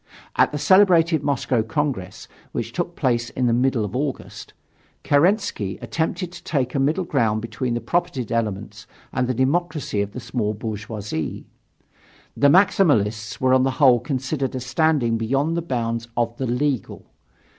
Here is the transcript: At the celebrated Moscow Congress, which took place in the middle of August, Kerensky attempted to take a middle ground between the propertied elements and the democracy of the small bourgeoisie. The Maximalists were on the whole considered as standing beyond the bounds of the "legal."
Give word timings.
At 0.35 0.51
the 0.51 0.57
celebrated 0.57 1.21
Moscow 1.21 1.61
Congress, 1.61 2.27
which 2.53 2.71
took 2.73 2.95
place 2.95 3.29
in 3.29 3.45
the 3.45 3.53
middle 3.53 3.85
of 3.85 3.95
August, 3.95 4.51
Kerensky 5.03 5.77
attempted 5.79 6.31
to 6.31 6.43
take 6.43 6.73
a 6.73 6.79
middle 6.79 7.03
ground 7.03 7.39
between 7.43 7.75
the 7.75 7.81
propertied 7.81 8.31
elements 8.31 8.87
and 9.13 9.27
the 9.27 9.35
democracy 9.35 10.01
of 10.01 10.13
the 10.13 10.19
small 10.19 10.55
bourgeoisie. 10.55 11.45
The 12.35 12.49
Maximalists 12.49 13.39
were 13.39 13.53
on 13.53 13.61
the 13.61 13.69
whole 13.77 13.99
considered 13.99 14.55
as 14.55 14.65
standing 14.65 15.19
beyond 15.19 15.55
the 15.55 15.61
bounds 15.61 16.07
of 16.17 16.35
the 16.37 16.47
"legal." 16.47 17.05